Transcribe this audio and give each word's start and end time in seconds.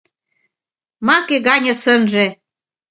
Маке 1.07 1.37
гане 1.47 1.73
сынже 1.83 2.25